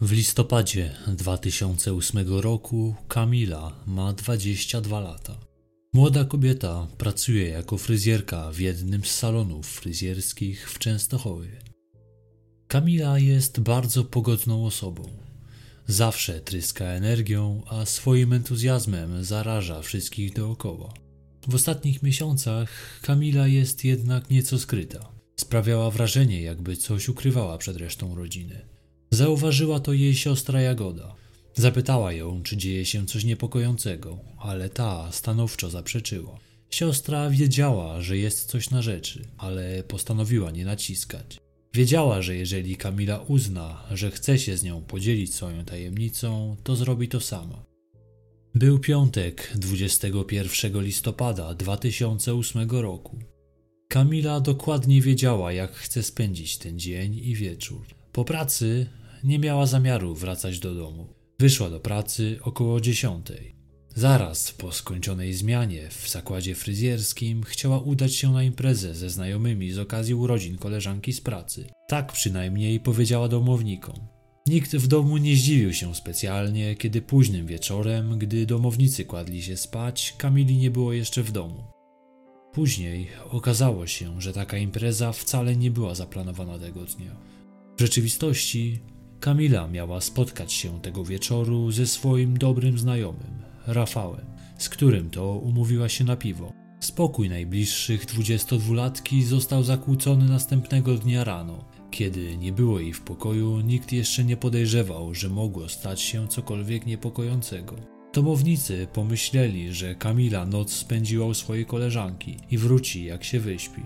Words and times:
W 0.00 0.12
listopadzie 0.12 0.94
2008 1.06 2.28
roku 2.40 2.94
Kamila 3.08 3.72
ma 3.86 4.12
22 4.12 5.00
lata. 5.00 5.36
Młoda 5.92 6.24
kobieta 6.24 6.86
pracuje 6.98 7.48
jako 7.48 7.78
fryzjerka 7.78 8.50
w 8.50 8.58
jednym 8.58 9.04
z 9.04 9.10
salonów 9.10 9.66
fryzjerskich 9.66 10.70
w 10.70 10.78
Częstochowie. 10.78 11.58
Kamila 12.68 13.18
jest 13.18 13.60
bardzo 13.60 14.04
pogodną 14.04 14.66
osobą. 14.66 15.08
Zawsze 15.86 16.40
tryska 16.40 16.84
energią, 16.84 17.62
a 17.66 17.84
swoim 17.86 18.32
entuzjazmem 18.32 19.24
zaraża 19.24 19.82
wszystkich 19.82 20.32
dookoła. 20.32 20.94
W 21.48 21.54
ostatnich 21.54 22.02
miesiącach 22.02 23.00
Kamila 23.02 23.46
jest 23.46 23.84
jednak 23.84 24.30
nieco 24.30 24.58
skryta. 24.58 25.12
Sprawiała 25.36 25.90
wrażenie, 25.90 26.42
jakby 26.42 26.76
coś 26.76 27.08
ukrywała 27.08 27.58
przed 27.58 27.76
resztą 27.76 28.14
rodziny. 28.14 28.77
Zauważyła 29.10 29.80
to 29.80 29.92
jej 29.92 30.14
siostra 30.14 30.60
Jagoda. 30.60 31.14
Zapytała 31.54 32.12
ją, 32.12 32.42
czy 32.42 32.56
dzieje 32.56 32.84
się 32.84 33.06
coś 33.06 33.24
niepokojącego, 33.24 34.18
ale 34.38 34.68
ta 34.68 35.12
stanowczo 35.12 35.70
zaprzeczyła. 35.70 36.38
Siostra 36.70 37.30
wiedziała, 37.30 38.00
że 38.00 38.16
jest 38.18 38.44
coś 38.44 38.70
na 38.70 38.82
rzeczy, 38.82 39.28
ale 39.38 39.82
postanowiła 39.82 40.50
nie 40.50 40.64
naciskać. 40.64 41.40
Wiedziała, 41.74 42.22
że 42.22 42.36
jeżeli 42.36 42.76
Kamila 42.76 43.18
uzna, 43.18 43.84
że 43.90 44.10
chce 44.10 44.38
się 44.38 44.56
z 44.56 44.62
nią 44.62 44.82
podzielić 44.82 45.34
swoją 45.34 45.64
tajemnicą, 45.64 46.56
to 46.64 46.76
zrobi 46.76 47.08
to 47.08 47.20
sama. 47.20 47.64
Był 48.54 48.78
piątek 48.78 49.52
21 49.54 50.82
listopada 50.82 51.54
2008 51.54 52.70
roku. 52.70 53.18
Kamila 53.88 54.40
dokładnie 54.40 55.02
wiedziała, 55.02 55.52
jak 55.52 55.72
chce 55.72 56.02
spędzić 56.02 56.58
ten 56.58 56.78
dzień 56.78 57.14
i 57.14 57.34
wieczór. 57.34 57.86
Po 58.12 58.24
pracy 58.24 58.86
nie 59.24 59.38
miała 59.38 59.66
zamiaru 59.66 60.14
wracać 60.14 60.58
do 60.58 60.74
domu. 60.74 61.14
Wyszła 61.38 61.70
do 61.70 61.80
pracy 61.80 62.38
około 62.42 62.80
dziesiątej. 62.80 63.54
Zaraz 63.94 64.52
po 64.52 64.72
skończonej 64.72 65.34
zmianie 65.34 65.88
w 65.90 66.08
zakładzie 66.08 66.54
fryzjerskim 66.54 67.42
chciała 67.42 67.78
udać 67.78 68.14
się 68.14 68.32
na 68.32 68.42
imprezę 68.42 68.94
ze 68.94 69.10
znajomymi 69.10 69.72
z 69.72 69.78
okazji 69.78 70.14
urodzin 70.14 70.58
koleżanki 70.58 71.12
z 71.12 71.20
pracy. 71.20 71.66
Tak 71.88 72.12
przynajmniej 72.12 72.80
powiedziała 72.80 73.28
domownikom. 73.28 73.96
Nikt 74.46 74.76
w 74.76 74.86
domu 74.86 75.16
nie 75.16 75.36
zdziwił 75.36 75.72
się 75.72 75.94
specjalnie, 75.94 76.76
kiedy 76.76 77.02
późnym 77.02 77.46
wieczorem, 77.46 78.18
gdy 78.18 78.46
domownicy 78.46 79.04
kładli 79.04 79.42
się 79.42 79.56
spać, 79.56 80.14
Kamili 80.18 80.56
nie 80.56 80.70
było 80.70 80.92
jeszcze 80.92 81.22
w 81.22 81.32
domu. 81.32 81.64
Później 82.52 83.08
okazało 83.30 83.86
się, 83.86 84.20
że 84.20 84.32
taka 84.32 84.58
impreza 84.58 85.12
wcale 85.12 85.56
nie 85.56 85.70
była 85.70 85.94
zaplanowana 85.94 86.58
tego 86.58 86.84
dnia. 86.84 87.16
W 87.76 87.80
rzeczywistości 87.80 88.80
Kamila 89.28 89.68
miała 89.68 90.00
spotkać 90.00 90.52
się 90.52 90.80
tego 90.80 91.04
wieczoru 91.04 91.70
ze 91.70 91.86
swoim 91.86 92.38
dobrym 92.38 92.78
znajomym, 92.78 93.42
Rafałem, 93.66 94.26
z 94.58 94.68
którym 94.68 95.10
to 95.10 95.32
umówiła 95.32 95.88
się 95.88 96.04
na 96.04 96.16
piwo. 96.16 96.52
Spokój 96.80 97.28
najbliższych 97.28 98.06
22-latki 98.06 99.22
został 99.22 99.62
zakłócony 99.62 100.28
następnego 100.28 100.94
dnia 100.94 101.24
rano. 101.24 101.64
Kiedy 101.90 102.36
nie 102.36 102.52
było 102.52 102.80
jej 102.80 102.92
w 102.92 103.00
pokoju, 103.00 103.60
nikt 103.60 103.92
jeszcze 103.92 104.24
nie 104.24 104.36
podejrzewał, 104.36 105.14
że 105.14 105.28
mogło 105.28 105.68
stać 105.68 106.00
się 106.00 106.28
cokolwiek 106.28 106.86
niepokojącego. 106.86 107.76
Domownicy 108.14 108.86
pomyśleli, 108.92 109.72
że 109.74 109.94
Kamila 109.94 110.46
noc 110.46 110.72
spędziła 110.72 111.26
u 111.26 111.34
swojej 111.34 111.66
koleżanki 111.66 112.36
i 112.50 112.58
wróci 112.58 113.04
jak 113.04 113.24
się 113.24 113.40
wyśpi. 113.40 113.82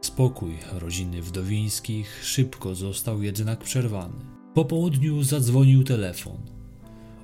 Spokój 0.00 0.58
rodziny 0.72 1.22
wdowińskich 1.22 2.24
szybko 2.24 2.74
został 2.74 3.22
jednak 3.22 3.58
przerwany. 3.58 4.39
Po 4.54 4.64
południu 4.64 5.22
zadzwonił 5.22 5.84
telefon. 5.84 6.36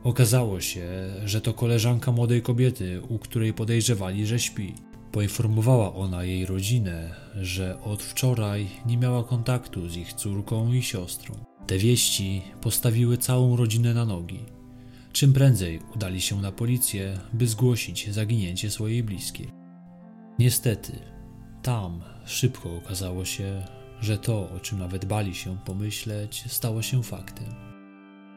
Okazało 0.04 0.60
się, 0.60 0.88
że 1.24 1.40
to 1.40 1.54
koleżanka 1.54 2.12
młodej 2.12 2.42
kobiety, 2.42 3.00
u 3.08 3.18
której 3.18 3.54
podejrzewali, 3.54 4.26
że 4.26 4.38
śpi. 4.38 4.74
Poinformowała 5.12 5.94
ona 5.94 6.24
jej 6.24 6.46
rodzinę, 6.46 7.14
że 7.34 7.82
od 7.82 8.02
wczoraj 8.02 8.66
nie 8.86 8.96
miała 8.96 9.24
kontaktu 9.24 9.88
z 9.88 9.96
ich 9.96 10.12
córką 10.12 10.72
i 10.72 10.82
siostrą. 10.82 11.34
Te 11.66 11.78
wieści 11.78 12.42
postawiły 12.60 13.18
całą 13.18 13.56
rodzinę 13.56 13.94
na 13.94 14.04
nogi. 14.04 14.40
Czym 15.12 15.32
prędzej 15.32 15.80
udali 15.94 16.20
się 16.20 16.40
na 16.40 16.52
policję, 16.52 17.18
by 17.32 17.46
zgłosić 17.46 18.12
zaginięcie 18.12 18.70
swojej 18.70 19.02
bliskiej. 19.02 19.48
Niestety, 20.38 20.92
tam 21.62 22.00
szybko 22.24 22.76
okazało 22.76 23.24
się, 23.24 23.62
że 24.00 24.18
to, 24.18 24.50
o 24.50 24.60
czym 24.60 24.78
nawet 24.78 25.04
bali 25.04 25.34
się 25.34 25.58
pomyśleć, 25.64 26.44
stało 26.46 26.82
się 26.82 27.02
faktem. 27.02 27.66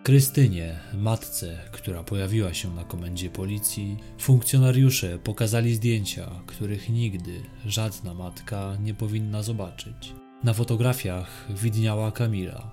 Krystynie, 0.04 0.80
matce, 0.94 1.60
która 1.72 2.04
pojawiła 2.04 2.54
się 2.54 2.76
na 2.76 2.84
komendzie 2.84 3.30
policji, 3.30 3.98
funkcjonariusze 4.20 5.20
pokazali 5.20 5.76
zdjęcia, 5.76 6.30
których 6.46 6.90
nigdy 6.90 7.42
żadna 7.66 8.14
matka 8.14 8.78
nie 8.84 8.94
powinna 8.94 9.44
zobaczyć. 9.44 10.14
Na 10.44 10.54
fotografiach 10.54 11.48
widniała 11.50 12.12
Kamila, 12.12 12.72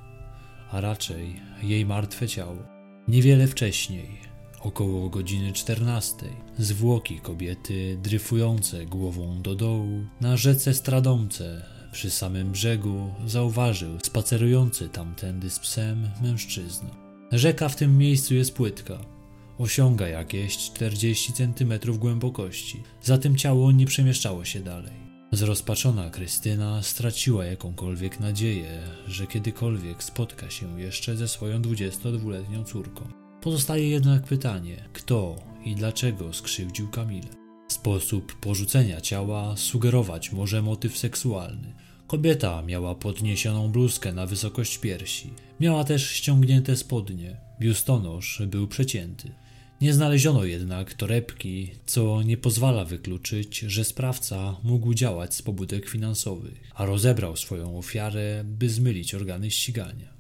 a 0.71 0.81
raczej 0.81 1.41
jej 1.63 1.87
martwe 1.87 2.29
ciało. 2.29 2.57
Niewiele 3.09 3.47
wcześniej, 3.47 4.21
około 4.61 5.11
godziny 5.11 5.53
14, 5.53 6.17
zwłoki 6.59 7.21
kobiety 7.21 7.99
dryfujące 8.03 8.87
głową 8.87 9.43
do 9.43 9.55
dołu 9.55 10.07
na 10.21 10.37
rzece 10.37 10.75
Stradomce 10.75 11.76
przy 11.97 12.11
samym 12.11 12.53
brzegu 12.53 13.15
zauważył 13.27 13.99
spacerujący 14.05 14.89
tamtędy 14.89 15.51
z 15.51 15.59
psem 15.59 16.11
mężczyznę. 16.23 16.91
Rzeka 17.33 17.69
w 17.69 17.77
tym 17.77 17.99
miejscu 17.99 18.35
jest 18.35 18.55
płytka. 18.55 18.99
Osiąga 19.59 20.09
jakieś 20.09 20.57
40 20.57 21.33
cm 21.33 21.99
głębokości, 21.99 22.83
zatem 23.03 23.37
ciało 23.37 23.73
nie 23.73 23.87
przemieszczało 23.87 24.45
się 24.45 24.61
dalej. 24.61 24.93
Zrozpaczona 25.33 26.11
Krystyna 26.11 26.83
straciła 26.83 27.45
jakąkolwiek 27.45 28.21
nadzieję, 28.21 28.83
że 29.07 29.27
kiedykolwiek 29.27 30.03
spotka 30.05 30.51
się 30.51 30.81
jeszcze 30.81 31.17
ze 31.17 31.29
swoją 31.29 31.63
22-letnią 31.63 32.65
córką. 32.65 33.09
Pozostaje 33.41 33.89
jednak 33.89 34.23
pytanie, 34.23 34.89
kto 34.93 35.37
i 35.65 35.75
dlaczego 35.75 36.33
skrzywdził 36.33 36.89
Kamilę. 36.89 37.29
Sposób 37.69 38.35
porzucenia 38.41 39.01
ciała 39.01 39.57
sugerować 39.57 40.33
może 40.33 40.63
motyw 40.63 40.99
seksualny. 40.99 41.86
Kobieta 42.07 42.63
miała 42.63 42.95
podniesioną 42.95 43.69
bluzkę 43.69 44.13
na 44.13 44.27
wysokość 44.27 44.79
piersi. 44.79 45.31
Miała 45.61 45.85
też 45.85 46.11
ściągnięte 46.11 46.77
spodnie. 46.77 47.37
Biustonosz 47.61 48.43
był 48.47 48.69
przecięty. 48.69 49.31
Nie 49.81 49.95
znaleziono 49.95 50.45
jednak 50.45 50.95
torebki, 50.95 51.71
co 51.87 52.23
nie 52.23 52.37
pozwala 52.37 52.85
wykluczyć, 52.85 53.59
że 53.59 53.85
sprawca 53.85 54.57
mógł 54.63 54.95
działać 54.95 55.35
z 55.35 55.43
pobudek 55.43 55.89
finansowych, 55.89 56.71
a 56.75 56.87
rozebrał 56.87 57.37
swoją 57.37 57.79
ofiarę, 57.79 58.45
by 58.45 58.69
zmylić 58.69 59.15
organy 59.15 59.51
ścigania. 59.51 60.17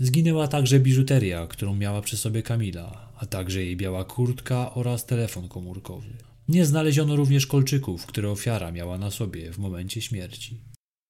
Zginęła 0.00 0.48
także 0.48 0.80
biżuteria, 0.80 1.46
którą 1.46 1.74
miała 1.74 2.02
przy 2.02 2.16
sobie 2.16 2.42
Kamila, 2.42 3.12
a 3.16 3.26
także 3.26 3.64
jej 3.64 3.76
biała 3.76 4.04
kurtka 4.04 4.74
oraz 4.74 5.06
telefon 5.06 5.48
komórkowy. 5.48 6.08
Nie 6.48 6.66
znaleziono 6.66 7.16
również 7.16 7.46
kolczyków, 7.46 8.06
które 8.06 8.30
ofiara 8.30 8.72
miała 8.72 8.98
na 8.98 9.10
sobie 9.10 9.52
w 9.52 9.58
momencie 9.58 10.00
śmierci. 10.00 10.60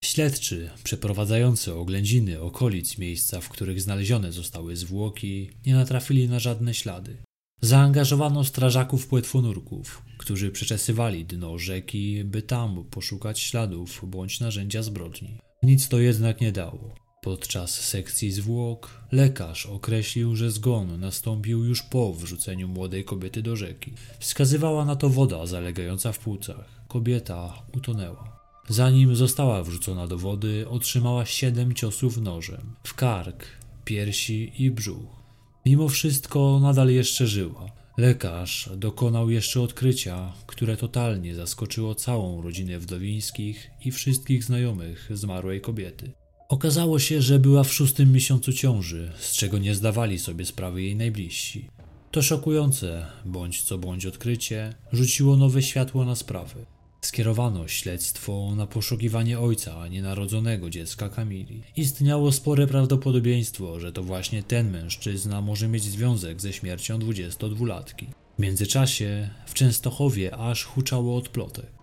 Śledczy 0.04 0.70
przeprowadzający 0.84 1.74
oględziny 1.74 2.40
okolic 2.40 2.98
miejsca, 2.98 3.40
w 3.40 3.48
których 3.48 3.80
znalezione 3.80 4.32
zostały 4.32 4.76
zwłoki, 4.76 5.50
nie 5.66 5.74
natrafili 5.74 6.28
na 6.28 6.38
żadne 6.38 6.74
ślady. 6.74 7.16
Zaangażowano 7.60 8.44
strażaków 8.44 9.06
płetwonurków, 9.06 10.02
którzy 10.18 10.50
przeczesywali 10.50 11.24
dno 11.24 11.58
rzeki, 11.58 12.24
by 12.24 12.42
tam 12.42 12.84
poszukać 12.90 13.40
śladów 13.40 14.04
bądź 14.06 14.40
narzędzia 14.40 14.82
zbrodni. 14.82 15.38
Nic 15.62 15.88
to 15.88 16.00
jednak 16.00 16.40
nie 16.40 16.52
dało. 16.52 16.94
Podczas 17.22 17.70
sekcji 17.70 18.32
zwłok 18.32 19.04
lekarz 19.12 19.66
określił, 19.66 20.36
że 20.36 20.50
zgon 20.50 21.00
nastąpił 21.00 21.64
już 21.64 21.82
po 21.82 22.12
wrzuceniu 22.12 22.68
młodej 22.68 23.04
kobiety 23.04 23.42
do 23.42 23.56
rzeki. 23.56 23.92
Wskazywała 24.18 24.84
na 24.84 24.96
to 24.96 25.08
woda 25.08 25.46
zalegająca 25.46 26.12
w 26.12 26.18
płucach. 26.18 26.84
Kobieta 26.88 27.62
utonęła. 27.76 28.37
Zanim 28.68 29.16
została 29.16 29.62
wrzucona 29.62 30.06
do 30.06 30.18
wody, 30.18 30.68
otrzymała 30.68 31.26
siedem 31.26 31.74
ciosów 31.74 32.16
nożem 32.16 32.74
w 32.84 32.94
kark, 32.94 33.44
piersi 33.84 34.52
i 34.58 34.70
brzuch. 34.70 35.18
Mimo 35.66 35.88
wszystko 35.88 36.60
nadal 36.62 36.90
jeszcze 36.90 37.26
żyła. 37.26 37.66
Lekarz 37.98 38.70
dokonał 38.76 39.30
jeszcze 39.30 39.60
odkrycia, 39.60 40.32
które 40.46 40.76
totalnie 40.76 41.34
zaskoczyło 41.34 41.94
całą 41.94 42.42
rodzinę 42.42 42.78
wdowińskich 42.78 43.70
i 43.84 43.90
wszystkich 43.90 44.44
znajomych 44.44 45.10
zmarłej 45.14 45.60
kobiety. 45.60 46.12
Okazało 46.48 46.98
się, 46.98 47.22
że 47.22 47.38
była 47.38 47.64
w 47.64 47.72
szóstym 47.72 48.12
miesiącu 48.12 48.52
ciąży, 48.52 49.12
z 49.18 49.32
czego 49.32 49.58
nie 49.58 49.74
zdawali 49.74 50.18
sobie 50.18 50.44
sprawy 50.44 50.82
jej 50.82 50.96
najbliżsi. 50.96 51.68
To 52.10 52.22
szokujące, 52.22 53.06
bądź 53.24 53.62
co 53.62 53.78
bądź 53.78 54.06
odkrycie, 54.06 54.74
rzuciło 54.92 55.36
nowe 55.36 55.62
światło 55.62 56.04
na 56.04 56.16
sprawę. 56.16 56.77
Skierowano 57.00 57.68
śledztwo 57.68 58.54
na 58.56 58.66
poszukiwanie 58.66 59.40
ojca 59.40 59.88
nienarodzonego 59.88 60.70
dziecka 60.70 61.08
Kamili. 61.08 61.62
Istniało 61.76 62.32
spore 62.32 62.66
prawdopodobieństwo, 62.66 63.80
że 63.80 63.92
to 63.92 64.02
właśnie 64.02 64.42
ten 64.42 64.70
mężczyzna 64.70 65.40
może 65.40 65.68
mieć 65.68 65.82
związek 65.82 66.40
ze 66.40 66.52
śmiercią 66.52 66.98
22-latki. 66.98 68.06
W 68.38 68.42
międzyczasie 68.42 69.30
w 69.46 69.54
Częstochowie 69.54 70.36
aż 70.36 70.64
huczało 70.64 71.16
od 71.16 71.28
plotek. 71.28 71.78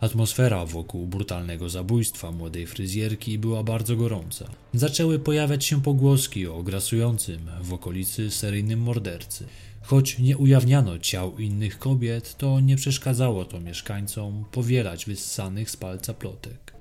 Atmosfera 0.00 0.66
wokół 0.66 1.06
brutalnego 1.06 1.68
zabójstwa 1.68 2.32
młodej 2.32 2.66
fryzjerki 2.66 3.38
była 3.38 3.62
bardzo 3.62 3.96
gorąca. 3.96 4.50
Zaczęły 4.74 5.18
pojawiać 5.18 5.64
się 5.64 5.82
pogłoski 5.82 6.46
o 6.46 6.62
grasującym 6.62 7.50
w 7.62 7.72
okolicy 7.72 8.30
seryjnym 8.30 8.80
mordercy. 8.80 9.46
Choć 9.86 10.18
nie 10.18 10.36
ujawniano 10.36 10.98
ciał 10.98 11.38
innych 11.38 11.78
kobiet, 11.78 12.36
to 12.36 12.60
nie 12.60 12.76
przeszkadzało 12.76 13.44
to 13.44 13.60
mieszkańcom 13.60 14.44
powielać 14.52 15.06
wyssanych 15.06 15.70
z 15.70 15.76
palca 15.76 16.14
plotek. 16.14 16.74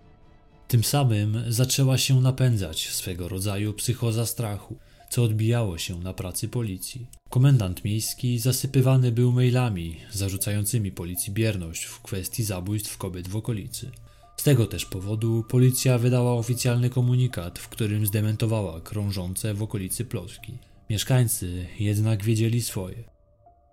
Tym 0.67 0.83
samym 0.83 1.43
zaczęła 1.47 1.97
się 1.97 2.21
napędzać 2.21 2.89
swego 2.89 3.27
rodzaju 3.27 3.73
psychoza 3.73 4.25
strachu, 4.25 4.75
co 5.09 5.23
odbijało 5.23 5.77
się 5.77 5.99
na 5.99 6.13
pracy 6.13 6.47
policji. 6.47 7.07
Komendant 7.29 7.85
miejski 7.85 8.39
zasypywany 8.39 9.11
był 9.11 9.31
mailami 9.31 9.97
zarzucającymi 10.11 10.91
policji 10.91 11.33
bierność 11.33 11.83
w 11.83 12.01
kwestii 12.01 12.43
zabójstw 12.43 12.97
kobiet 12.97 13.27
w 13.27 13.35
okolicy. 13.35 13.91
Z 14.37 14.43
tego 14.43 14.65
też 14.65 14.85
powodu 14.85 15.43
policja 15.49 15.97
wydała 15.97 16.33
oficjalny 16.33 16.89
komunikat, 16.89 17.59
w 17.59 17.69
którym 17.69 18.05
zdementowała 18.05 18.81
krążące 18.81 19.53
w 19.53 19.63
okolicy 19.63 20.05
plotki. 20.05 20.57
Mieszkańcy 20.93 21.67
jednak 21.79 22.23
wiedzieli 22.23 22.61
swoje. 22.61 23.03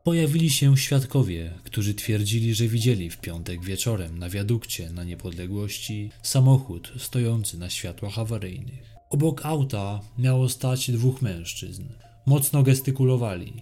Pojawili 0.05 0.51
się 0.51 0.77
świadkowie, 0.77 1.53
którzy 1.65 1.95
twierdzili, 1.95 2.55
że 2.55 2.69
widzieli 2.69 3.11
w 3.11 3.19
piątek 3.19 3.65
wieczorem 3.65 4.19
na 4.19 4.29
wiadukcie 4.29 4.91
na 4.91 5.05
niepodległości 5.05 6.11
samochód 6.23 6.93
stojący 6.99 7.59
na 7.59 7.71
światłach 7.71 8.19
awaryjnych. 8.19 8.95
Obok 9.11 9.47
auta 9.47 10.01
miało 10.19 10.49
stać 10.49 10.91
dwóch 10.91 11.23
mężczyzn. 11.23 11.85
Mocno 12.27 12.63
gestykulowali. 12.63 13.53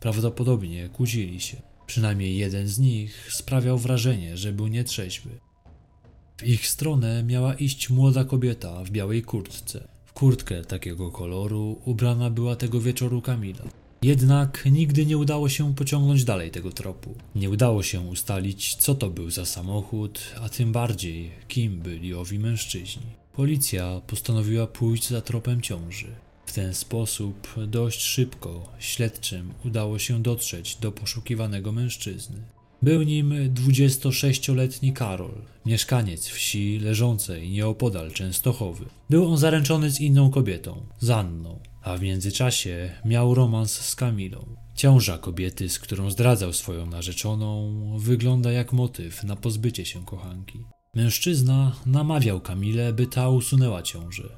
Prawdopodobnie 0.00 0.88
kłócili 0.88 1.40
się. 1.40 1.56
Przynajmniej 1.86 2.36
jeden 2.36 2.68
z 2.68 2.78
nich 2.78 3.28
sprawiał 3.32 3.78
wrażenie, 3.78 4.36
że 4.36 4.52
był 4.52 4.66
nietrzeźwy. 4.66 5.30
W 6.36 6.46
ich 6.46 6.66
stronę 6.68 7.22
miała 7.24 7.54
iść 7.54 7.90
młoda 7.90 8.24
kobieta 8.24 8.84
w 8.84 8.90
białej 8.90 9.22
kurtce. 9.22 9.91
Kurtkę 10.14 10.64
takiego 10.64 11.10
koloru 11.10 11.80
ubrana 11.84 12.30
była 12.30 12.56
tego 12.56 12.80
wieczoru 12.80 13.22
Kamila. 13.22 13.64
Jednak 14.02 14.64
nigdy 14.72 15.06
nie 15.06 15.18
udało 15.18 15.48
się 15.48 15.74
pociągnąć 15.74 16.24
dalej 16.24 16.50
tego 16.50 16.70
tropu. 16.70 17.14
Nie 17.34 17.50
udało 17.50 17.82
się 17.82 18.00
ustalić, 18.00 18.74
co 18.74 18.94
to 18.94 19.10
był 19.10 19.30
za 19.30 19.46
samochód, 19.46 20.20
a 20.42 20.48
tym 20.48 20.72
bardziej, 20.72 21.30
kim 21.48 21.78
byli 21.78 22.14
owi 22.14 22.38
mężczyźni. 22.38 23.06
Policja 23.32 24.00
postanowiła 24.06 24.66
pójść 24.66 25.08
za 25.08 25.20
tropem 25.20 25.60
ciąży. 25.60 26.06
W 26.46 26.52
ten 26.52 26.74
sposób 26.74 27.54
dość 27.66 28.02
szybko 28.02 28.68
śledczym 28.78 29.52
udało 29.64 29.98
się 29.98 30.22
dotrzeć 30.22 30.76
do 30.76 30.92
poszukiwanego 30.92 31.72
mężczyzny. 31.72 32.36
Był 32.82 33.02
nim 33.02 33.30
26-letni 33.54 34.92
Karol, 34.92 35.34
mieszkaniec 35.66 36.28
wsi 36.28 36.78
leżącej 36.78 37.50
nieopodal 37.50 38.12
Częstochowy. 38.12 38.84
Był 39.10 39.28
on 39.28 39.38
zaręczony 39.38 39.90
z 39.90 40.00
inną 40.00 40.30
kobietą, 40.30 40.86
z 41.00 41.10
Anną, 41.10 41.60
a 41.82 41.96
w 41.96 42.02
międzyczasie 42.02 42.92
miał 43.04 43.34
romans 43.34 43.72
z 43.72 43.96
Kamilą. 43.96 44.56
Ciąża 44.74 45.18
kobiety, 45.18 45.68
z 45.68 45.78
którą 45.78 46.10
zdradzał 46.10 46.52
swoją 46.52 46.86
narzeczoną, 46.86 47.72
wygląda 47.98 48.52
jak 48.52 48.72
motyw 48.72 49.24
na 49.24 49.36
pozbycie 49.36 49.84
się 49.84 50.04
kochanki. 50.04 50.64
Mężczyzna 50.94 51.76
namawiał 51.86 52.40
Kamilę, 52.40 52.92
by 52.92 53.06
ta 53.06 53.28
usunęła 53.28 53.82
ciążę, 53.82 54.28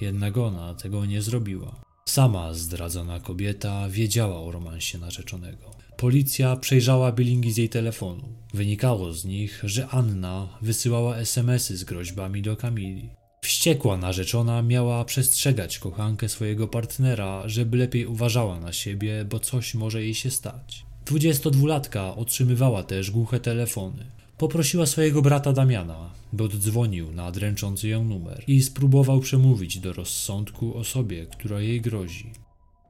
jednak 0.00 0.36
ona 0.38 0.74
tego 0.74 1.06
nie 1.06 1.22
zrobiła. 1.22 1.80
Sama 2.08 2.54
zdradzona 2.54 3.20
kobieta 3.20 3.88
wiedziała 3.88 4.40
o 4.40 4.50
romansie 4.50 4.98
narzeczonego. 4.98 5.81
Policja 6.02 6.56
przejrzała 6.56 7.12
bilingi 7.12 7.52
z 7.52 7.56
jej 7.56 7.68
telefonu. 7.68 8.22
Wynikało 8.54 9.12
z 9.12 9.24
nich, 9.24 9.60
że 9.64 9.88
Anna 9.88 10.58
wysyłała 10.62 11.16
SMSy 11.16 11.76
z 11.76 11.84
groźbami 11.84 12.42
do 12.42 12.56
Kamili. 12.56 13.08
Wściekła 13.42 13.96
narzeczona 13.96 14.62
miała 14.62 15.04
przestrzegać 15.04 15.78
kochankę 15.78 16.28
swojego 16.28 16.68
partnera, 16.68 17.48
żeby 17.48 17.76
lepiej 17.76 18.06
uważała 18.06 18.60
na 18.60 18.72
siebie, 18.72 19.24
bo 19.24 19.38
coś 19.38 19.74
może 19.74 20.02
jej 20.02 20.14
się 20.14 20.30
stać. 20.30 20.86
22-latka 21.06 22.14
otrzymywała 22.16 22.82
też 22.82 23.10
głuche 23.10 23.40
telefony. 23.40 24.06
Poprosiła 24.38 24.86
swojego 24.86 25.22
brata 25.22 25.52
Damiana, 25.52 26.10
by 26.32 26.44
oddzwonił 26.44 27.12
na 27.12 27.30
dręczący 27.32 27.88
ją 27.88 28.04
numer 28.04 28.44
i 28.46 28.62
spróbował 28.62 29.20
przemówić 29.20 29.78
do 29.78 29.92
rozsądku 29.92 30.74
osobie, 30.74 31.26
która 31.26 31.60
jej 31.60 31.80
grozi. 31.80 32.30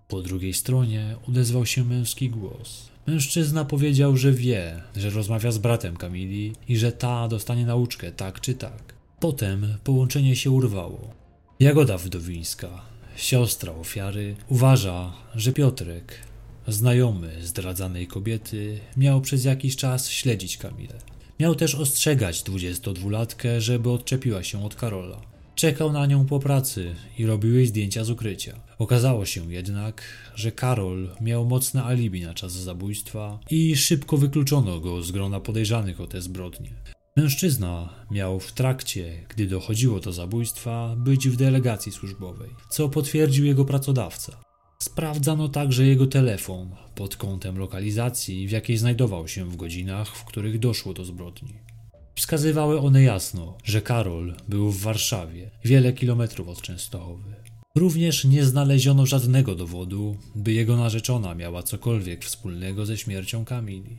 Po 0.09 0.23
drugiej 0.23 0.55
stronie 0.55 1.17
odezwał 1.29 1.67
się 1.67 1.85
męski 1.85 2.31
głos. 2.31 2.92
Mężczyzna 3.07 3.65
powiedział, 3.65 4.17
że 4.17 4.33
wie, 4.33 4.83
że 4.97 5.11
rozmawia 5.11 5.53
z 5.53 5.59
bratem 5.59 5.97
Kamili 5.97 6.53
i 6.69 6.77
że 6.77 6.93
ta 6.93 7.29
dostanie 7.29 7.67
nauczkę 7.67 8.13
tak 8.13 8.41
czy 8.41 8.55
tak. 8.55 8.95
Potem 9.21 9.79
połączenie 9.85 10.37
się 10.37 10.51
urwało. 10.51 11.15
Jagoda 11.61 11.99
Wdowińska, 11.99 12.69
siostra 13.17 13.73
ofiary, 13.73 14.37
uważa, 14.49 15.13
że 15.35 15.53
Piotrek, 15.53 16.15
znajomy 16.69 17.47
zdradzanej 17.47 18.07
kobiety, 18.07 18.79
miał 18.97 19.21
przez 19.21 19.45
jakiś 19.45 19.77
czas 19.77 20.11
śledzić 20.11 20.57
Kamilę. 20.57 20.95
Miał 21.41 21.55
też 21.55 21.75
ostrzegać 21.75 22.43
22-latkę, 22.43 23.61
żeby 23.61 23.91
odczepiła 23.91 24.43
się 24.43 24.65
od 24.65 24.75
Karola. 24.75 25.32
Czekał 25.55 25.93
na 25.93 26.07
nią 26.07 26.27
po 26.27 26.39
pracy 26.39 26.95
i 27.19 27.27
robił 27.27 27.55
jej 27.55 27.67
zdjęcia 27.67 28.05
z 28.05 28.11
ukrycia. 28.11 28.61
Okazało 28.79 29.27
się 29.27 29.53
jednak, 29.53 30.03
że 30.35 30.53
Karol 30.53 31.09
miał 31.21 31.47
mocne 31.47 31.85
alibi 31.85 32.23
na 32.23 32.35
czas 32.35 32.53
zabójstwa 32.53 33.39
i 33.51 33.77
szybko 33.77 34.17
wykluczono 34.17 34.81
go 34.81 35.03
z 35.03 35.11
grona 35.11 35.41
podejrzanych 35.41 36.01
o 36.01 36.07
te 36.07 36.21
zbrodnie. 36.23 36.71
Mężczyzna 37.17 37.89
miał 38.11 38.41
w 38.41 38.53
trakcie, 38.53 39.27
gdy 39.29 39.47
dochodziło 39.47 40.01
do 40.01 40.13
zabójstwa, 40.13 40.97
być 40.97 41.29
w 41.29 41.37
delegacji 41.37 41.93
służbowej, 41.93 42.51
co 42.71 42.89
potwierdził 42.89 43.45
jego 43.45 43.65
pracodawca. 43.65 44.41
Sprawdzano 44.79 45.49
także 45.49 45.87
jego 45.87 46.07
telefon 46.07 46.71
pod 46.95 47.17
kątem 47.17 47.59
lokalizacji, 47.59 48.49
w 48.49 48.51
jakiej 48.51 48.77
znajdował 48.77 49.29
się 49.29 49.45
w 49.45 49.57
godzinach, 49.57 50.09
w 50.09 50.25
których 50.25 50.59
doszło 50.59 50.95
do 50.95 51.05
zbrodni. 51.05 51.55
Wskazywały 52.15 52.81
one 52.81 53.03
jasno, 53.03 53.57
że 53.65 53.83
Karol 53.83 54.35
był 54.49 54.71
w 54.71 54.81
Warszawie, 54.81 55.51
wiele 55.65 55.93
kilometrów 55.93 56.49
od 56.49 56.63
Częstochowy. 56.63 57.35
Również 57.75 58.25
nie 58.25 58.45
znaleziono 58.45 59.07
żadnego 59.07 59.55
dowodu, 59.55 60.17
by 60.35 60.53
jego 60.53 60.77
narzeczona 60.77 61.35
miała 61.35 61.63
cokolwiek 61.63 62.25
wspólnego 62.25 62.87
ze 62.87 62.97
śmiercią 62.99 63.45
Kamili. 63.45 63.99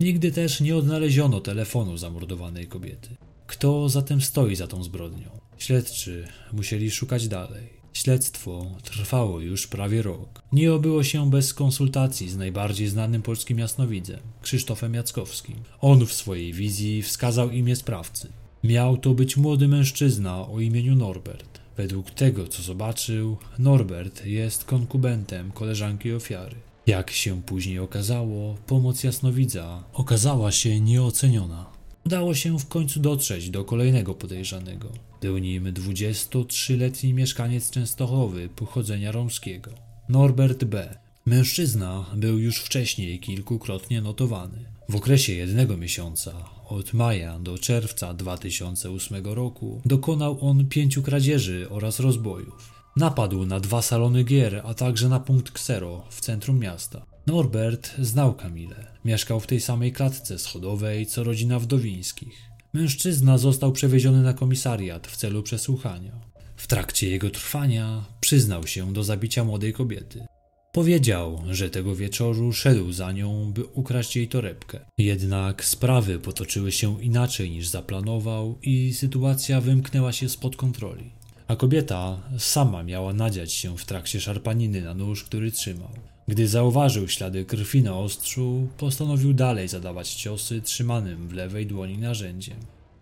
Nigdy 0.00 0.32
też 0.32 0.60
nie 0.60 0.76
odnaleziono 0.76 1.40
telefonu 1.40 1.96
zamordowanej 1.96 2.66
kobiety. 2.66 3.16
Kto 3.46 3.88
zatem 3.88 4.20
stoi 4.20 4.56
za 4.56 4.66
tą 4.66 4.84
zbrodnią? 4.84 5.30
Śledczy 5.58 6.28
musieli 6.52 6.90
szukać 6.90 7.28
dalej. 7.28 7.81
Śledztwo 7.92 8.66
trwało 8.82 9.40
już 9.40 9.66
prawie 9.66 10.02
rok. 10.02 10.42
Nie 10.52 10.72
obyło 10.72 11.04
się 11.04 11.30
bez 11.30 11.54
konsultacji 11.54 12.30
z 12.30 12.36
najbardziej 12.36 12.88
znanym 12.88 13.22
polskim 13.22 13.58
jasnowidzem, 13.58 14.20
Krzysztofem 14.42 14.94
Jackowskim. 14.94 15.56
On 15.80 16.06
w 16.06 16.12
swojej 16.12 16.52
wizji 16.52 17.02
wskazał 17.02 17.50
imię 17.50 17.76
sprawcy. 17.76 18.28
Miał 18.64 18.96
to 18.96 19.14
być 19.14 19.36
młody 19.36 19.68
mężczyzna 19.68 20.48
o 20.48 20.60
imieniu 20.60 20.96
Norbert. 20.96 21.60
Według 21.76 22.10
tego, 22.10 22.48
co 22.48 22.62
zobaczył, 22.62 23.36
Norbert 23.58 24.26
jest 24.26 24.64
konkubentem 24.64 25.52
koleżanki 25.52 26.12
ofiary. 26.12 26.56
Jak 26.86 27.10
się 27.10 27.42
później 27.42 27.78
okazało, 27.78 28.56
pomoc 28.66 29.04
jasnowidza 29.04 29.84
okazała 29.92 30.52
się 30.52 30.80
nieoceniona. 30.80 31.81
Udało 32.06 32.34
się 32.34 32.58
w 32.58 32.68
końcu 32.68 33.00
dotrzeć 33.00 33.50
do 33.50 33.64
kolejnego 33.64 34.14
podejrzanego. 34.14 34.92
Był 35.20 35.38
nim 35.38 35.64
23-letni 35.64 37.14
mieszkaniec 37.14 37.70
Częstochowy 37.70 38.48
pochodzenia 38.48 39.12
romskiego, 39.12 39.70
Norbert 40.08 40.64
B. 40.64 40.98
Mężczyzna 41.26 42.06
był 42.14 42.38
już 42.38 42.58
wcześniej 42.58 43.20
kilkukrotnie 43.20 44.00
notowany. 44.00 44.58
W 44.88 44.96
okresie 44.96 45.32
jednego 45.32 45.76
miesiąca, 45.76 46.32
od 46.68 46.92
maja 46.92 47.38
do 47.38 47.58
czerwca 47.58 48.14
2008 48.14 49.24
roku, 49.24 49.80
dokonał 49.84 50.38
on 50.40 50.68
pięciu 50.68 51.02
kradzieży 51.02 51.66
oraz 51.70 52.00
rozbojów. 52.00 52.82
Napadł 52.96 53.46
na 53.46 53.60
dwa 53.60 53.82
salony 53.82 54.24
gier, 54.24 54.62
a 54.64 54.74
także 54.74 55.08
na 55.08 55.20
punkt 55.20 55.52
ksero 55.52 56.04
w 56.10 56.20
centrum 56.20 56.58
miasta. 56.58 57.11
Norbert 57.26 57.94
znał 57.98 58.34
Kamilę. 58.34 58.86
Mieszkał 59.04 59.40
w 59.40 59.46
tej 59.46 59.60
samej 59.60 59.92
klatce 59.92 60.38
schodowej 60.38 61.06
co 61.06 61.24
rodzina 61.24 61.58
Wdowińskich. 61.58 62.42
Mężczyzna 62.72 63.38
został 63.38 63.72
przewieziony 63.72 64.22
na 64.22 64.32
komisariat 64.32 65.06
w 65.06 65.16
celu 65.16 65.42
przesłuchania. 65.42 66.20
W 66.56 66.66
trakcie 66.66 67.10
jego 67.10 67.30
trwania 67.30 68.04
przyznał 68.20 68.66
się 68.66 68.92
do 68.92 69.04
zabicia 69.04 69.44
młodej 69.44 69.72
kobiety. 69.72 70.26
Powiedział, 70.72 71.42
że 71.50 71.70
tego 71.70 71.96
wieczoru 71.96 72.52
szedł 72.52 72.92
za 72.92 73.12
nią, 73.12 73.52
by 73.52 73.64
ukraść 73.64 74.16
jej 74.16 74.28
torebkę. 74.28 74.80
Jednak 74.98 75.64
sprawy 75.64 76.18
potoczyły 76.18 76.72
się 76.72 77.02
inaczej 77.02 77.50
niż 77.50 77.68
zaplanował 77.68 78.58
i 78.62 78.94
sytuacja 78.94 79.60
wymknęła 79.60 80.12
się 80.12 80.28
spod 80.28 80.56
kontroli. 80.56 81.10
A 81.48 81.56
kobieta 81.56 82.22
sama 82.38 82.82
miała 82.82 83.12
nadziać 83.12 83.52
się 83.52 83.78
w 83.78 83.84
trakcie 83.84 84.20
szarpaniny 84.20 84.82
na 84.82 84.94
nóż, 84.94 85.24
który 85.24 85.50
trzymał. 85.50 85.90
Gdy 86.28 86.48
zauważył 86.48 87.08
ślady 87.08 87.44
krwi 87.44 87.82
na 87.82 87.98
ostrzu, 87.98 88.68
postanowił 88.78 89.32
dalej 89.34 89.68
zadawać 89.68 90.14
ciosy 90.14 90.62
trzymanym 90.62 91.28
w 91.28 91.32
lewej 91.32 91.66
dłoni 91.66 91.98
narzędziem. 91.98 92.56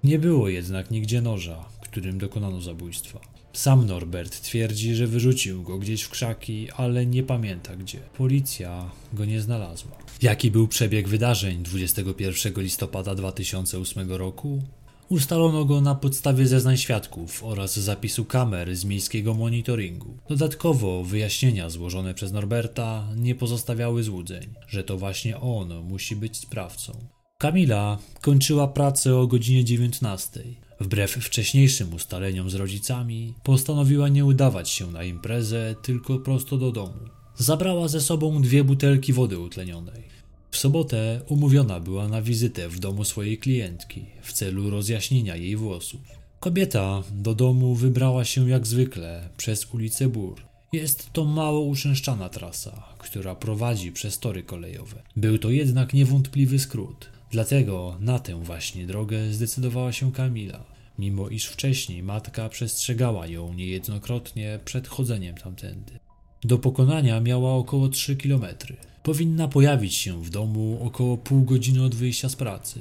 Nie 0.05 0.19
było 0.19 0.49
jednak 0.49 0.91
nigdzie 0.91 1.23
noża, 1.23 1.65
którym 1.91 2.19
dokonano 2.19 2.61
zabójstwa. 2.61 3.21
Sam 3.53 3.87
Norbert 3.87 4.41
twierdzi, 4.41 4.95
że 4.95 5.07
wyrzucił 5.07 5.63
go 5.63 5.79
gdzieś 5.79 6.03
w 6.03 6.11
krzaki, 6.11 6.71
ale 6.77 7.07
nie 7.07 7.23
pamięta 7.23 7.77
gdzie. 7.77 7.99
Policja 7.99 8.91
go 9.13 9.25
nie 9.25 9.41
znalazła. 9.41 9.93
Jaki 10.23 10.51
był 10.51 10.69
przebieg 10.69 11.09
wydarzeń 11.09 11.63
21 11.63 12.63
listopada 12.63 13.15
2008 13.15 14.13
roku? 14.13 14.63
Ustalono 15.11 15.65
go 15.65 15.81
na 15.81 15.95
podstawie 15.95 16.47
zeznań 16.47 16.77
świadków 16.77 17.45
oraz 17.45 17.79
zapisu 17.79 18.25
kamer 18.25 18.77
z 18.77 18.85
miejskiego 18.85 19.35
monitoringu. 19.35 20.17
Dodatkowo 20.29 21.05
wyjaśnienia 21.05 21.71
złożone 21.71 22.15
przez 22.15 22.33
Norberta 22.33 23.09
nie 23.17 23.35
pozostawiały 23.35 24.03
złudzeń, 24.03 24.47
że 24.69 24.85
to 24.85 24.99
właśnie 24.99 25.41
on 25.41 25.83
musi 25.85 26.17
być 26.17 26.37
sprawcą. 26.37 26.93
Kamila 27.39 27.99
kończyła 28.21 28.69
pracę 28.69 29.17
o 29.17 29.27
godzinie 29.27 29.65
19. 29.65 30.41
Wbrew 30.81 31.11
wcześniejszym 31.11 31.95
ustaleniom 31.95 32.51
z 32.51 32.55
rodzicami, 32.55 33.35
postanowiła 33.43 34.09
nie 34.09 34.25
udawać 34.25 34.71
się 34.71 34.91
na 34.91 35.05
imprezę, 35.05 35.75
tylko 35.83 36.19
prosto 36.19 36.57
do 36.59 36.73
domu. 36.73 37.01
Zabrała 37.37 37.89
ze 37.89 38.01
sobą 38.01 38.43
dwie 38.43 38.65
butelki 38.65 39.13
wody 39.13 39.39
utlenionej. 39.39 40.20
W 40.51 40.57
sobotę 40.57 41.21
umówiona 41.29 41.81
była 41.81 42.09
na 42.09 42.23
wizytę 42.23 42.69
w 42.69 42.79
domu 42.79 43.05
swojej 43.05 43.39
klientki 43.39 44.07
w 44.23 44.33
celu 44.33 44.71
rozjaśnienia 44.71 45.37
jej 45.37 45.57
włosów. 45.57 46.01
Kobieta 46.41 47.03
do 47.13 47.35
domu 47.35 47.75
wybrała 47.75 48.25
się 48.25 48.51
jak 48.51 48.67
zwykle 48.67 49.29
przez 49.37 49.75
ulicę 49.75 50.09
Bur. 50.09 50.43
Jest 50.73 51.13
to 51.13 51.25
mało 51.25 51.61
uczęszczana 51.61 52.29
trasa, 52.29 52.95
która 52.99 53.35
prowadzi 53.35 53.93
przez 53.93 54.19
tory 54.19 54.43
kolejowe. 54.43 55.03
Był 55.17 55.39
to 55.39 55.51
jednak 55.51 55.95
niewątpliwy 55.95 56.59
skrót. 56.59 57.11
Dlatego 57.31 57.97
na 58.01 58.19
tę 58.19 58.45
właśnie 58.45 58.87
drogę 58.87 59.33
zdecydowała 59.33 59.93
się 59.93 60.13
Kamila, 60.13 60.65
mimo 60.99 61.29
iż 61.29 61.47
wcześniej 61.47 62.03
matka 62.03 62.49
przestrzegała 62.49 63.27
ją 63.27 63.55
niejednokrotnie 63.55 64.59
przed 64.65 64.89
chodzeniem 64.89 65.35
tamtędy. 65.35 66.00
Do 66.45 66.59
pokonania 66.59 67.21
miała 67.21 67.55
około 67.55 67.89
3 67.89 68.17
kilometry. 68.17 68.77
Powinna 69.03 69.49
pojawić 69.49 69.95
się 69.95 70.23
w 70.23 70.31
domu 70.31 70.79
około 70.83 71.17
pół 71.17 71.45
godziny 71.45 71.85
od 71.85 71.95
wyjścia 71.95 72.29
z 72.29 72.37
pracy. 72.37 72.81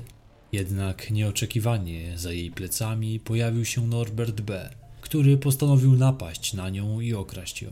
Jednak 0.51 1.11
nieoczekiwanie 1.11 2.17
za 2.17 2.31
jej 2.31 2.51
plecami 2.51 3.19
pojawił 3.19 3.65
się 3.65 3.87
Norbert 3.87 4.41
B., 4.41 4.69
który 5.01 5.37
postanowił 5.37 5.95
napaść 5.95 6.53
na 6.53 6.69
nią 6.69 6.99
i 6.99 7.13
okraść 7.13 7.61
ją. 7.61 7.71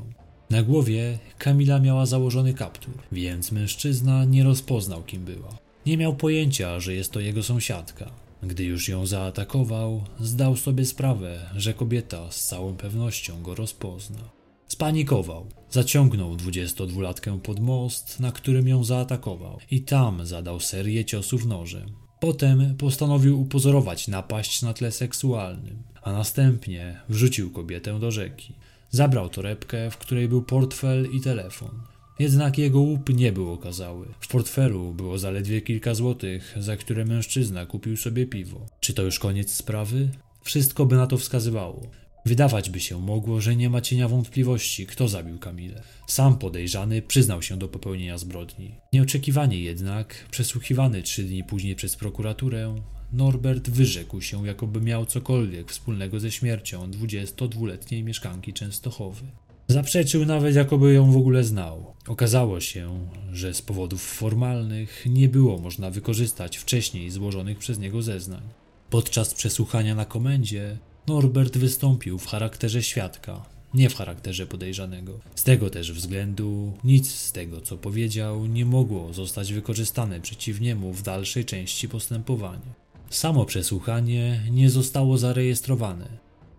Na 0.49 0.63
głowie 0.63 1.19
Kamila 1.37 1.79
miała 1.79 2.05
założony 2.05 2.53
kaptur, 2.53 2.93
więc 3.11 3.51
mężczyzna 3.51 4.25
nie 4.25 4.43
rozpoznał 4.43 5.03
kim 5.03 5.25
była. 5.25 5.57
Nie 5.85 5.97
miał 5.97 6.15
pojęcia, 6.15 6.79
że 6.79 6.93
jest 6.93 7.11
to 7.11 7.19
jego 7.19 7.43
sąsiadka. 7.43 8.11
Gdy 8.43 8.63
już 8.63 8.87
ją 8.89 9.05
zaatakował, 9.05 10.03
zdał 10.19 10.55
sobie 10.55 10.85
sprawę, 10.85 11.49
że 11.55 11.73
kobieta 11.73 12.31
z 12.31 12.43
całą 12.43 12.75
pewnością 12.75 13.41
go 13.41 13.55
rozpozna. 13.55 14.36
Spanikował. 14.77 15.47
Zaciągnął 15.69 16.35
22-latkę 16.35 17.39
pod 17.39 17.59
most, 17.59 18.19
na 18.19 18.31
którym 18.31 18.67
ją 18.67 18.83
zaatakował 18.83 19.59
i 19.71 19.81
tam 19.81 20.25
zadał 20.25 20.59
serię 20.59 21.05
ciosów 21.05 21.45
nożem. 21.45 21.89
Potem 22.19 22.75
postanowił 22.75 23.41
upozorować 23.41 24.07
napaść 24.07 24.61
na 24.61 24.73
tle 24.73 24.91
seksualnym, 24.91 25.83
a 26.01 26.11
następnie 26.11 26.99
wrzucił 27.09 27.51
kobietę 27.51 27.99
do 27.99 28.11
rzeki. 28.11 28.53
Zabrał 28.89 29.29
torebkę, 29.29 29.91
w 29.91 29.97
której 29.97 30.27
był 30.27 30.41
portfel 30.41 31.07
i 31.11 31.21
telefon. 31.21 31.81
Jednak 32.19 32.57
jego 32.57 32.79
łup 32.79 33.09
nie 33.09 33.31
był 33.31 33.51
okazały. 33.51 34.07
W 34.19 34.27
portfelu 34.27 34.93
było 34.93 35.17
zaledwie 35.17 35.61
kilka 35.61 35.95
złotych, 35.95 36.55
za 36.59 36.77
które 36.77 37.05
mężczyzna 37.05 37.65
kupił 37.65 37.97
sobie 37.97 38.25
piwo. 38.25 38.65
Czy 38.79 38.93
to 38.93 39.03
już 39.03 39.19
koniec 39.19 39.51
sprawy? 39.51 40.09
Wszystko 40.41 40.85
by 40.85 40.95
na 40.95 41.07
to 41.07 41.17
wskazywało. 41.17 41.81
Wydawać 42.27 42.69
by 42.69 42.79
się 42.79 42.99
mogło, 42.99 43.41
że 43.41 43.55
nie 43.55 43.69
ma 43.69 43.81
cienia 43.81 44.07
wątpliwości, 44.07 44.85
kto 44.85 45.07
zabił 45.07 45.39
Kamilę. 45.39 45.83
Sam 46.07 46.37
podejrzany 46.37 47.01
przyznał 47.01 47.41
się 47.41 47.57
do 47.57 47.67
popełnienia 47.67 48.17
zbrodni. 48.17 48.75
Nieoczekiwanie 48.93 49.59
jednak, 49.59 50.25
przesłuchiwany 50.31 51.03
trzy 51.03 51.23
dni 51.23 51.43
później 51.43 51.75
przez 51.75 51.95
prokuraturę, 51.95 52.75
Norbert 53.13 53.69
wyrzekł 53.69 54.21
się, 54.21 54.47
jakoby 54.47 54.81
miał 54.81 55.05
cokolwiek 55.05 55.71
wspólnego 55.71 56.19
ze 56.19 56.31
śmiercią 56.31 56.91
22-letniej 56.91 58.03
mieszkanki 58.03 58.53
Częstochowy. 58.53 59.23
Zaprzeczył 59.67 60.25
nawet, 60.25 60.55
jakoby 60.55 60.93
ją 60.93 61.11
w 61.11 61.17
ogóle 61.17 61.43
znał. 61.43 61.93
Okazało 62.07 62.59
się, 62.59 63.09
że 63.31 63.53
z 63.53 63.61
powodów 63.61 64.01
formalnych 64.01 65.05
nie 65.05 65.29
było 65.29 65.57
można 65.57 65.91
wykorzystać 65.91 66.57
wcześniej 66.57 67.11
złożonych 67.11 67.57
przez 67.57 67.79
niego 67.79 68.01
zeznań. 68.01 68.43
Podczas 68.89 69.33
przesłuchania 69.33 69.95
na 69.95 70.05
komendzie 70.05 70.77
Norbert 71.07 71.57
wystąpił 71.57 72.19
w 72.19 72.27
charakterze 72.27 72.83
świadka, 72.83 73.45
nie 73.73 73.89
w 73.89 73.95
charakterze 73.95 74.47
podejrzanego. 74.47 75.19
Z 75.35 75.43
tego 75.43 75.69
też 75.69 75.91
względu 75.91 76.73
nic 76.83 77.11
z 77.11 77.31
tego, 77.31 77.61
co 77.61 77.77
powiedział, 77.77 78.45
nie 78.45 78.65
mogło 78.65 79.13
zostać 79.13 79.53
wykorzystane 79.53 80.21
przeciw 80.21 80.61
niemu 80.61 80.93
w 80.93 81.01
dalszej 81.01 81.45
części 81.45 81.89
postępowania. 81.89 82.73
Samo 83.09 83.45
przesłuchanie 83.45 84.41
nie 84.51 84.69
zostało 84.69 85.17
zarejestrowane, 85.17 86.07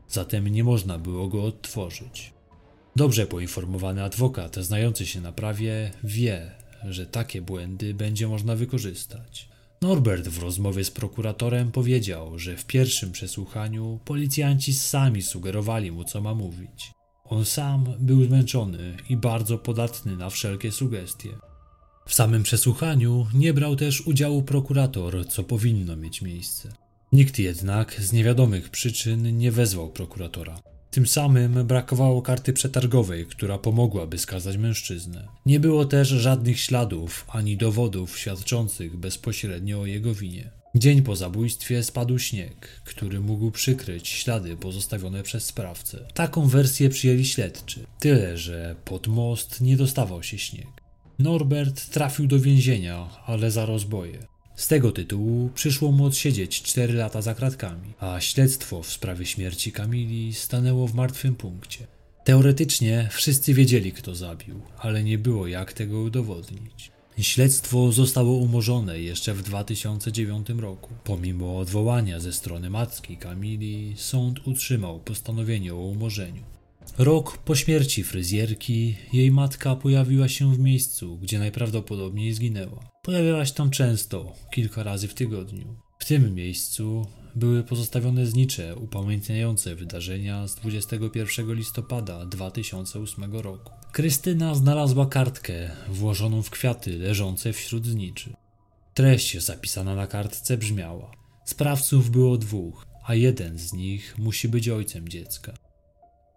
zatem 0.08 0.48
nie 0.48 0.64
można 0.64 0.98
było 0.98 1.28
go 1.28 1.44
odtworzyć. 1.44 2.32
Dobrze 2.96 3.26
poinformowany 3.26 4.02
adwokat, 4.02 4.56
znający 4.56 5.06
się 5.06 5.20
na 5.20 5.32
prawie, 5.32 5.90
wie, 6.04 6.50
że 6.84 7.06
takie 7.06 7.42
błędy 7.42 7.94
będzie 7.94 8.28
można 8.28 8.56
wykorzystać. 8.56 9.48
Norbert 9.82 10.28
w 10.28 10.42
rozmowie 10.42 10.84
z 10.84 10.90
prokuratorem 10.90 11.72
powiedział, 11.72 12.38
że 12.38 12.56
w 12.56 12.66
pierwszym 12.66 13.12
przesłuchaniu 13.12 14.00
policjanci 14.04 14.74
sami 14.74 15.22
sugerowali 15.22 15.92
mu, 15.92 16.04
co 16.04 16.20
ma 16.20 16.34
mówić. 16.34 16.92
On 17.24 17.44
sam 17.44 17.84
był 17.98 18.24
zmęczony 18.24 18.96
i 19.08 19.16
bardzo 19.16 19.58
podatny 19.58 20.16
na 20.16 20.30
wszelkie 20.30 20.72
sugestie. 20.72 21.28
W 22.06 22.14
samym 22.14 22.42
przesłuchaniu 22.42 23.26
nie 23.34 23.54
brał 23.54 23.76
też 23.76 24.00
udziału 24.00 24.42
prokurator, 24.42 25.28
co 25.28 25.44
powinno 25.44 25.96
mieć 25.96 26.22
miejsce. 26.22 26.72
Nikt 27.12 27.38
jednak 27.38 28.00
z 28.00 28.12
niewiadomych 28.12 28.70
przyczyn 28.70 29.38
nie 29.38 29.52
wezwał 29.52 29.90
prokuratora. 29.90 30.60
Tym 30.90 31.06
samym 31.06 31.66
brakowało 31.66 32.22
karty 32.22 32.52
przetargowej, 32.52 33.26
która 33.26 33.58
pomogłaby 33.58 34.18
skazać 34.18 34.56
mężczyznę. 34.56 35.28
Nie 35.46 35.60
było 35.60 35.84
też 35.84 36.08
żadnych 36.08 36.60
śladów 36.60 37.26
ani 37.28 37.56
dowodów 37.56 38.18
świadczących 38.18 38.96
bezpośrednio 38.96 39.80
o 39.80 39.86
jego 39.86 40.14
winie. 40.14 40.50
Dzień 40.74 41.02
po 41.02 41.16
zabójstwie 41.16 41.82
spadł 41.82 42.18
śnieg, 42.18 42.68
który 42.84 43.20
mógł 43.20 43.50
przykryć 43.50 44.08
ślady 44.08 44.56
pozostawione 44.56 45.22
przez 45.22 45.44
sprawcę. 45.44 46.06
Taką 46.14 46.46
wersję 46.46 46.88
przyjęli 46.88 47.24
śledczy. 47.24 47.86
Tyle, 47.98 48.38
że 48.38 48.76
pod 48.84 49.06
most 49.06 49.60
nie 49.60 49.76
dostawał 49.76 50.22
się 50.22 50.38
śnieg. 50.38 50.68
Norbert 51.18 51.90
trafił 51.90 52.26
do 52.26 52.40
więzienia, 52.40 53.08
ale 53.26 53.50
za 53.50 53.66
rozboje. 53.66 54.18
Z 54.58 54.68
tego 54.68 54.92
tytułu 54.92 55.50
przyszło 55.54 55.92
mu 55.92 56.04
odsiedzieć 56.04 56.62
4 56.62 56.94
lata 56.94 57.22
za 57.22 57.34
kratkami, 57.34 57.92
a 58.00 58.20
śledztwo 58.20 58.82
w 58.82 58.92
sprawie 58.92 59.26
śmierci 59.26 59.72
Kamili 59.72 60.34
stanęło 60.34 60.88
w 60.88 60.94
martwym 60.94 61.34
punkcie. 61.34 61.86
Teoretycznie 62.24 63.08
wszyscy 63.12 63.54
wiedzieli, 63.54 63.92
kto 63.92 64.14
zabił, 64.14 64.60
ale 64.78 65.04
nie 65.04 65.18
było 65.18 65.46
jak 65.46 65.72
tego 65.72 66.00
udowodnić. 66.00 66.90
Śledztwo 67.18 67.92
zostało 67.92 68.32
umorzone 68.32 69.00
jeszcze 69.00 69.34
w 69.34 69.42
2009 69.42 70.48
roku. 70.48 70.90
Pomimo 71.04 71.58
odwołania 71.58 72.20
ze 72.20 72.32
strony 72.32 72.70
matki 72.70 73.16
Kamili, 73.16 73.94
sąd 73.96 74.46
utrzymał 74.46 75.00
postanowienie 75.00 75.74
o 75.74 75.78
umorzeniu. 75.78 76.57
Rok 76.98 77.38
po 77.38 77.54
śmierci 77.54 78.04
fryzjerki, 78.04 78.96
jej 79.12 79.30
matka 79.30 79.76
pojawiła 79.76 80.28
się 80.28 80.54
w 80.54 80.58
miejscu, 80.58 81.18
gdzie 81.18 81.38
najprawdopodobniej 81.38 82.32
zginęła. 82.32 82.90
Pojawiała 83.02 83.46
się 83.46 83.54
tam 83.54 83.70
często, 83.70 84.32
kilka 84.50 84.82
razy 84.82 85.08
w 85.08 85.14
tygodniu. 85.14 85.76
W 85.98 86.04
tym 86.04 86.34
miejscu 86.34 87.06
były 87.34 87.62
pozostawione 87.62 88.26
znicze 88.26 88.76
upamiętniające 88.76 89.74
wydarzenia 89.74 90.48
z 90.48 90.54
21 90.54 91.54
listopada 91.54 92.26
2008 92.26 93.36
roku. 93.36 93.72
Krystyna 93.92 94.54
znalazła 94.54 95.06
kartkę 95.06 95.70
włożoną 95.88 96.42
w 96.42 96.50
kwiaty 96.50 96.98
leżące 96.98 97.52
wśród 97.52 97.86
zniczy. 97.86 98.32
Treść 98.94 99.38
zapisana 99.38 99.94
na 99.94 100.06
kartce 100.06 100.56
brzmiała: 100.56 101.10
Sprawców 101.44 102.10
było 102.10 102.38
dwóch, 102.38 102.86
a 103.06 103.14
jeden 103.14 103.58
z 103.58 103.72
nich 103.72 104.18
musi 104.18 104.48
być 104.48 104.68
ojcem 104.68 105.08
dziecka. 105.08 105.67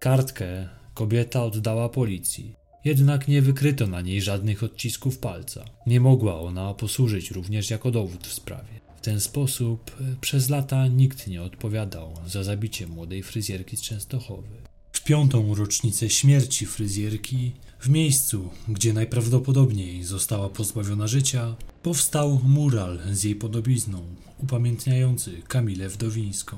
Kartkę 0.01 0.67
kobieta 0.93 1.43
oddała 1.43 1.89
policji. 1.89 2.55
Jednak 2.86 3.27
nie 3.27 3.41
wykryto 3.41 3.88
na 3.88 4.01
niej 4.01 4.22
żadnych 4.22 4.63
odcisków 4.63 5.17
palca. 5.17 5.65
Nie 5.88 6.00
mogła 6.00 6.39
ona 6.39 6.74
posłużyć 6.74 7.31
również 7.31 7.70
jako 7.70 7.91
dowód 7.91 8.27
w 8.27 8.34
sprawie. 8.34 8.79
W 8.98 9.01
ten 9.01 9.20
sposób 9.20 9.91
przez 10.22 10.50
lata 10.50 10.88
nikt 10.88 11.27
nie 11.27 11.41
odpowiadał 11.41 12.13
za 12.27 12.43
zabicie 12.43 12.88
młodej 12.88 13.24
fryzjerki 13.24 13.77
z 13.77 13.81
Częstochowy. 13.81 14.48
W 14.91 15.03
piątą 15.03 15.55
rocznicę 15.55 16.10
śmierci 16.10 16.65
fryzjerki, 16.65 17.51
w 17.79 17.89
miejscu, 17.89 18.50
gdzie 18.67 18.93
najprawdopodobniej 18.93 20.03
została 20.03 20.50
pozbawiona 20.50 21.08
życia, 21.08 21.55
powstał 21.84 22.41
mural 22.43 23.00
z 23.12 23.24
jej 23.24 23.36
podobizną, 23.36 24.01
upamiętniający 24.38 25.41
Kamilę 25.48 25.89
Wdowińską. 25.89 26.58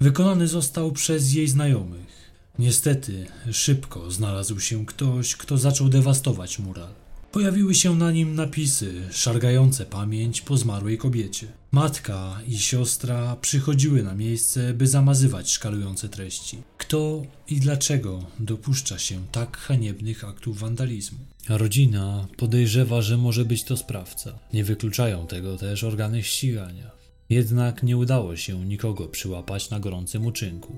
Wykonany 0.00 0.48
został 0.48 0.92
przez 0.92 1.32
jej 1.32 1.48
znajomych. 1.48 2.29
Niestety, 2.58 3.26
szybko 3.52 4.10
znalazł 4.10 4.60
się 4.60 4.86
ktoś, 4.86 5.36
kto 5.36 5.58
zaczął 5.58 5.88
dewastować 5.88 6.58
mural. 6.58 6.88
Pojawiły 7.32 7.74
się 7.74 7.96
na 7.96 8.10
nim 8.12 8.34
napisy 8.34 9.02
szargające 9.10 9.86
pamięć 9.86 10.40
po 10.40 10.56
zmarłej 10.56 10.98
kobiecie. 10.98 11.46
Matka 11.72 12.40
i 12.48 12.58
siostra 12.58 13.36
przychodziły 13.36 14.02
na 14.02 14.14
miejsce, 14.14 14.74
by 14.74 14.86
zamazywać 14.86 15.50
szkalujące 15.50 16.08
treści. 16.08 16.58
Kto 16.78 17.22
i 17.48 17.60
dlaczego 17.60 18.24
dopuszcza 18.40 18.98
się 18.98 19.26
tak 19.32 19.56
haniebnych 19.56 20.24
aktów 20.24 20.58
wandalizmu? 20.58 21.18
Rodzina 21.48 22.26
podejrzewa, 22.36 23.02
że 23.02 23.16
może 23.16 23.44
być 23.44 23.64
to 23.64 23.76
sprawca. 23.76 24.38
Nie 24.52 24.64
wykluczają 24.64 25.26
tego 25.26 25.56
też 25.56 25.84
organy 25.84 26.22
ścigania. 26.22 26.90
Jednak 27.30 27.82
nie 27.82 27.96
udało 27.96 28.36
się 28.36 28.64
nikogo 28.64 29.08
przyłapać 29.08 29.70
na 29.70 29.80
gorącym 29.80 30.26
uczynku. 30.26 30.76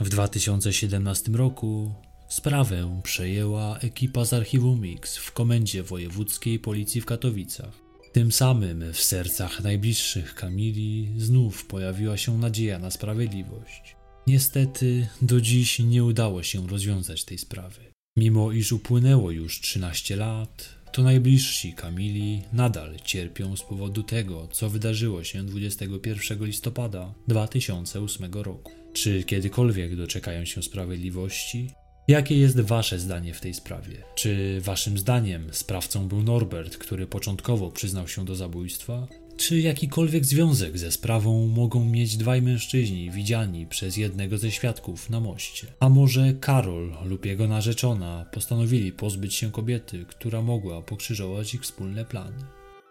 W 0.00 0.08
2017 0.08 1.32
roku 1.32 1.94
Sprawę 2.28 3.00
przejęła 3.02 3.78
ekipa 3.78 4.24
z 4.24 4.32
archiwum 4.32 4.80
Mix 4.80 5.16
w 5.16 5.32
Komendzie 5.32 5.82
Wojewódzkiej 5.82 6.58
Policji 6.58 7.00
w 7.00 7.06
Katowicach. 7.06 7.80
Tym 8.12 8.32
samym 8.32 8.92
w 8.92 9.00
sercach 9.00 9.62
najbliższych 9.62 10.34
Kamili 10.34 11.14
znów 11.16 11.66
pojawiła 11.66 12.16
się 12.16 12.38
nadzieja 12.38 12.78
na 12.78 12.90
sprawiedliwość. 12.90 13.96
Niestety 14.26 15.08
do 15.22 15.40
dziś 15.40 15.78
nie 15.78 16.04
udało 16.04 16.42
się 16.42 16.66
rozwiązać 16.66 17.24
tej 17.24 17.38
sprawy. 17.38 17.80
Mimo 18.16 18.52
iż 18.52 18.72
upłynęło 18.72 19.30
już 19.30 19.60
13 19.60 20.16
lat, 20.16 20.68
to 20.92 21.02
najbliżsi 21.02 21.72
Kamili 21.72 22.42
nadal 22.52 22.96
cierpią 23.04 23.56
z 23.56 23.62
powodu 23.62 24.02
tego, 24.02 24.48
co 24.52 24.70
wydarzyło 24.70 25.24
się 25.24 25.42
21 25.42 26.44
listopada 26.44 27.14
2008 27.28 28.32
roku. 28.32 28.83
Czy 28.94 29.24
kiedykolwiek 29.24 29.96
doczekają 29.96 30.44
się 30.44 30.62
sprawiedliwości? 30.62 31.70
Jakie 32.08 32.38
jest 32.38 32.60
Wasze 32.60 32.98
zdanie 32.98 33.34
w 33.34 33.40
tej 33.40 33.54
sprawie? 33.54 33.96
Czy 34.14 34.60
Waszym 34.60 34.98
zdaniem 34.98 35.48
sprawcą 35.52 36.08
był 36.08 36.22
Norbert, 36.22 36.76
który 36.76 37.06
początkowo 37.06 37.70
przyznał 37.70 38.08
się 38.08 38.24
do 38.24 38.34
zabójstwa? 38.34 39.06
Czy 39.36 39.60
jakikolwiek 39.60 40.24
związek 40.24 40.78
ze 40.78 40.92
sprawą 40.92 41.46
mogą 41.46 41.84
mieć 41.84 42.16
dwaj 42.16 42.42
mężczyźni 42.42 43.10
widziani 43.10 43.66
przez 43.66 43.96
jednego 43.96 44.38
ze 44.38 44.50
świadków 44.50 45.10
na 45.10 45.20
moście? 45.20 45.66
A 45.80 45.88
może 45.88 46.34
Karol 46.40 46.92
lub 47.04 47.26
jego 47.26 47.48
narzeczona 47.48 48.26
postanowili 48.32 48.92
pozbyć 48.92 49.34
się 49.34 49.50
kobiety, 49.50 50.04
która 50.08 50.42
mogła 50.42 50.82
pokrzyżować 50.82 51.54
ich 51.54 51.62
wspólne 51.62 52.04
plany? 52.04 52.44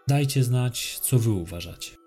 Dajcie 0.08 0.44
znać, 0.44 0.98
co 0.98 1.18
Wy 1.18 1.30
uważacie. 1.30 2.03